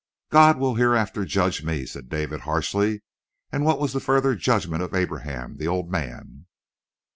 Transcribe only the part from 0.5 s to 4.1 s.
will hereafter judge me," said David harshly. "And what was the